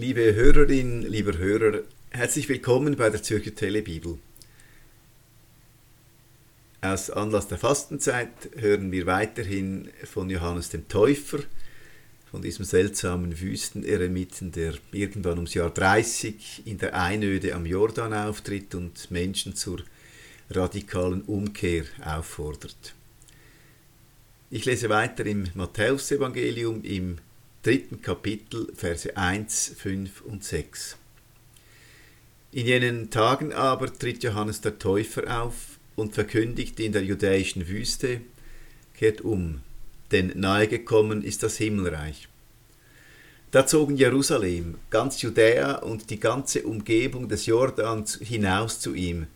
Liebe 0.00 0.32
Hörerin, 0.32 1.02
lieber 1.02 1.36
Hörer, 1.38 1.82
herzlich 2.10 2.48
willkommen 2.48 2.94
bei 2.94 3.10
der 3.10 3.20
Zürcher 3.20 3.52
Telebibel. 3.52 4.18
Aus 6.80 7.10
Anlass 7.10 7.48
der 7.48 7.58
Fastenzeit 7.58 8.30
hören 8.54 8.92
wir 8.92 9.06
weiterhin 9.06 9.90
von 10.04 10.30
Johannes 10.30 10.68
dem 10.70 10.86
Täufer, 10.86 11.40
von 12.30 12.42
diesem 12.42 12.64
seltsamen 12.64 13.40
Wüsteneremiten, 13.40 14.52
der 14.52 14.74
irgendwann 14.92 15.38
ums 15.38 15.54
Jahr 15.54 15.70
30 15.70 16.62
in 16.64 16.78
der 16.78 16.94
Einöde 16.94 17.56
am 17.56 17.66
Jordan 17.66 18.14
auftritt 18.14 18.76
und 18.76 19.10
Menschen 19.10 19.56
zur 19.56 19.80
radikalen 20.48 21.22
Umkehr 21.22 21.86
auffordert. 22.04 22.94
Ich 24.48 24.64
lese 24.64 24.90
weiter 24.90 25.26
im 25.26 25.48
Matthäusevangelium 25.54 26.84
im 26.84 27.18
dritten 27.62 28.02
Kapitel, 28.02 28.72
Verse 28.74 29.16
1, 29.16 29.74
5 29.76 30.20
und 30.22 30.44
6. 30.44 30.96
In 32.52 32.66
jenen 32.66 33.10
Tagen 33.10 33.52
aber 33.52 33.92
tritt 33.92 34.22
Johannes 34.22 34.60
der 34.60 34.78
Täufer 34.78 35.42
auf 35.42 35.78
und 35.96 36.14
verkündigt 36.14 36.78
in 36.80 36.92
der 36.92 37.02
judäischen 37.04 37.68
Wüste, 37.68 38.20
kehrt 38.94 39.20
um, 39.22 39.60
denn 40.12 40.32
nahegekommen 40.36 41.22
ist 41.22 41.42
das 41.42 41.56
Himmelreich. 41.56 42.28
Da 43.50 43.66
zogen 43.66 43.96
Jerusalem, 43.96 44.76
ganz 44.90 45.20
Judäa 45.22 45.76
und 45.76 46.10
die 46.10 46.20
ganze 46.20 46.62
Umgebung 46.62 47.28
des 47.28 47.46
Jordans 47.46 48.18
hinaus 48.22 48.78
zu 48.78 48.94
ihm, 48.94 49.26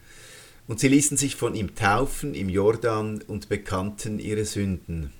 und 0.68 0.78
sie 0.78 0.88
ließen 0.88 1.16
sich 1.16 1.34
von 1.34 1.54
ihm 1.54 1.74
taufen 1.74 2.34
im 2.34 2.48
Jordan 2.48 3.20
und 3.26 3.48
bekannten 3.48 4.20
ihre 4.20 4.44
Sünden. 4.44 5.12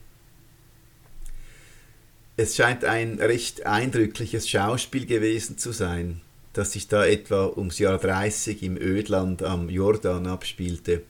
Es 2.42 2.56
scheint 2.56 2.84
ein 2.84 3.20
recht 3.20 3.66
eindrückliches 3.66 4.51
Schauspiel 4.51 5.06
gewesen 5.06 5.59
zu 5.59 5.70
sein, 5.70 6.23
das 6.55 6.73
sich 6.73 6.88
da 6.88 7.06
etwa 7.06 7.46
ums 7.46 7.79
Jahr 7.79 7.99
30 7.99 8.65
im 8.65 8.76
Ödland 8.76 9.45
am 9.45 9.68
Jordan 9.71 10.26
abspielte. 10.26 11.02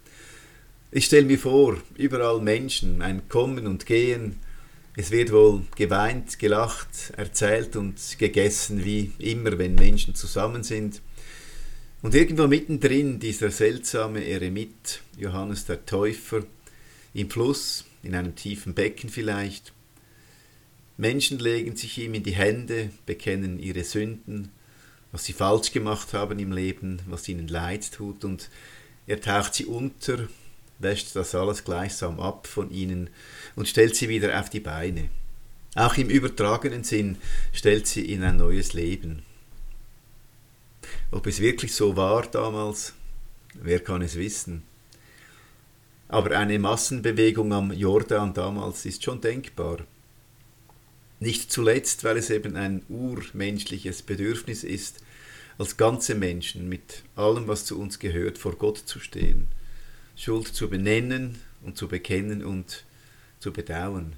Ich 0.90 1.06
stelle 1.06 1.24
mir 1.24 1.38
vor, 1.38 1.78
überall 1.96 2.42
Menschen, 2.42 3.00
ein 3.00 3.30
Kommen 3.30 3.66
und 3.66 3.86
Gehen, 3.86 4.40
es 4.94 5.10
wird 5.10 5.32
wohl 5.32 5.62
geweint, 5.74 6.38
gelacht, 6.38 7.14
erzählt 7.16 7.76
und 7.76 7.96
gegessen, 8.18 8.84
wie 8.84 9.12
immer, 9.18 9.56
wenn 9.56 9.74
Menschen 9.74 10.14
zusammen 10.14 10.62
sind. 10.62 11.00
Und 12.02 12.14
irgendwo 12.14 12.46
mittendrin 12.46 13.20
dieser 13.20 13.50
seltsame 13.50 14.22
Eremit, 14.22 15.00
Johannes 15.16 15.64
der 15.64 15.86
Täufer, 15.86 16.42
im 17.14 17.30
Fluss, 17.30 17.86
in 18.02 18.14
einem 18.14 18.36
tiefen 18.36 18.74
Becken 18.74 19.08
vielleicht, 19.08 19.72
Menschen 21.02 21.40
legen 21.40 21.74
sich 21.74 21.98
ihm 21.98 22.14
in 22.14 22.22
die 22.22 22.36
Hände, 22.36 22.90
bekennen 23.06 23.58
ihre 23.58 23.82
Sünden, 23.82 24.52
was 25.10 25.24
sie 25.24 25.32
falsch 25.32 25.72
gemacht 25.72 26.14
haben 26.14 26.38
im 26.38 26.52
Leben, 26.52 27.00
was 27.06 27.28
ihnen 27.28 27.48
leid 27.48 27.90
tut, 27.90 28.24
und 28.24 28.48
er 29.08 29.20
taucht 29.20 29.52
sie 29.52 29.66
unter, 29.66 30.28
wäscht 30.78 31.16
das 31.16 31.34
alles 31.34 31.64
gleichsam 31.64 32.20
ab 32.20 32.46
von 32.46 32.70
ihnen 32.70 33.10
und 33.56 33.66
stellt 33.66 33.96
sie 33.96 34.08
wieder 34.08 34.38
auf 34.38 34.48
die 34.48 34.60
Beine. 34.60 35.08
Auch 35.74 35.96
im 35.96 36.08
übertragenen 36.08 36.84
Sinn 36.84 37.18
stellt 37.52 37.88
sie 37.88 38.04
in 38.04 38.22
ein 38.22 38.36
neues 38.36 38.72
Leben. 38.72 39.24
Ob 41.10 41.26
es 41.26 41.40
wirklich 41.40 41.74
so 41.74 41.96
war 41.96 42.28
damals, 42.28 42.94
wer 43.54 43.80
kann 43.80 44.02
es 44.02 44.14
wissen? 44.14 44.62
Aber 46.06 46.38
eine 46.38 46.60
Massenbewegung 46.60 47.52
am 47.52 47.72
Jordan 47.72 48.34
damals 48.34 48.86
ist 48.86 49.02
schon 49.02 49.20
denkbar. 49.20 49.78
Nicht 51.22 51.52
zuletzt, 51.52 52.02
weil 52.02 52.16
es 52.16 52.30
eben 52.30 52.56
ein 52.56 52.82
urmenschliches 52.88 54.02
Bedürfnis 54.02 54.64
ist, 54.64 55.04
als 55.56 55.76
ganze 55.76 56.16
Menschen 56.16 56.68
mit 56.68 57.04
allem, 57.14 57.46
was 57.46 57.64
zu 57.64 57.78
uns 57.78 58.00
gehört, 58.00 58.38
vor 58.38 58.56
Gott 58.56 58.78
zu 58.78 58.98
stehen, 58.98 59.46
Schuld 60.16 60.48
zu 60.48 60.68
benennen 60.68 61.38
und 61.62 61.76
zu 61.76 61.86
bekennen 61.86 62.44
und 62.44 62.82
zu 63.38 63.52
bedauern. 63.52 64.16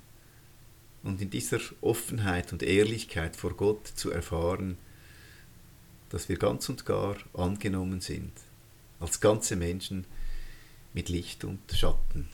Und 1.02 1.20
in 1.20 1.28
dieser 1.28 1.60
Offenheit 1.82 2.54
und 2.54 2.62
Ehrlichkeit 2.62 3.36
vor 3.36 3.54
Gott 3.54 3.86
zu 3.86 4.10
erfahren, 4.10 4.78
dass 6.08 6.30
wir 6.30 6.38
ganz 6.38 6.70
und 6.70 6.86
gar 6.86 7.18
angenommen 7.34 8.00
sind, 8.00 8.32
als 8.98 9.20
ganze 9.20 9.56
Menschen 9.56 10.06
mit 10.94 11.10
Licht 11.10 11.44
und 11.44 11.60
Schatten. 11.70 12.30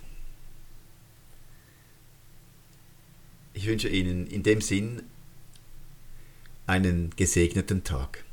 Ich 3.61 3.67
wünsche 3.67 3.91
Ihnen 3.91 4.27
in 4.27 4.43
dem 4.43 4.63
Sinn 4.63 5.03
einen 6.67 7.11
gesegneten 7.15 7.85
Tag. 7.85 8.25